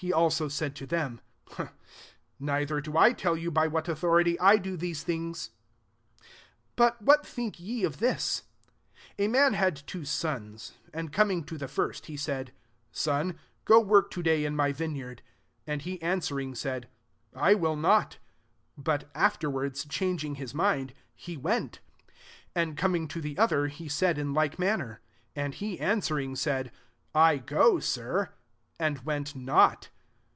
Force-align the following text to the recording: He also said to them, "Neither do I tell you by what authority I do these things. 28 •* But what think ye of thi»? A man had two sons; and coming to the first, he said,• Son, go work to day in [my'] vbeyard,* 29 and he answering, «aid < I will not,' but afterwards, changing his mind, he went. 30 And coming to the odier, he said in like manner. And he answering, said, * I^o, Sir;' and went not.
He 0.01 0.11
also 0.11 0.47
said 0.47 0.75
to 0.77 0.87
them, 0.87 1.21
"Neither 2.39 2.81
do 2.81 2.97
I 2.97 3.13
tell 3.13 3.37
you 3.37 3.51
by 3.51 3.67
what 3.67 3.87
authority 3.87 4.35
I 4.39 4.57
do 4.57 4.75
these 4.75 5.03
things. 5.03 5.51
28 6.75 6.75
•* 6.75 6.75
But 6.75 7.01
what 7.03 7.23
think 7.23 7.59
ye 7.59 7.83
of 7.83 7.97
thi»? 7.97 8.17
A 9.19 9.27
man 9.27 9.53
had 9.53 9.75
two 9.85 10.03
sons; 10.03 10.73
and 10.91 11.13
coming 11.13 11.43
to 11.43 11.55
the 11.55 11.67
first, 11.67 12.07
he 12.07 12.17
said,• 12.17 12.47
Son, 12.97 13.37
go 13.63 13.79
work 13.79 14.09
to 14.09 14.23
day 14.23 14.43
in 14.43 14.55
[my'] 14.55 14.73
vbeyard,* 14.73 15.17
29 15.21 15.21
and 15.67 15.81
he 15.83 16.01
answering, 16.01 16.55
«aid 16.65 16.87
< 17.17 17.33
I 17.35 17.53
will 17.53 17.75
not,' 17.75 18.17
but 18.75 19.07
afterwards, 19.13 19.85
changing 19.85 20.33
his 20.33 20.55
mind, 20.55 20.95
he 21.15 21.37
went. 21.37 21.77
30 22.55 22.55
And 22.55 22.75
coming 22.75 23.07
to 23.07 23.21
the 23.21 23.35
odier, 23.35 23.69
he 23.69 23.87
said 23.87 24.17
in 24.17 24.33
like 24.33 24.57
manner. 24.57 24.99
And 25.35 25.53
he 25.53 25.79
answering, 25.79 26.35
said, 26.37 26.71
* 26.95 27.13
I^o, 27.13 27.83
Sir;' 27.83 28.31
and 28.81 29.05
went 29.05 29.35
not. 29.35 29.89